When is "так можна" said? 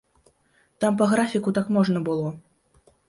1.59-2.05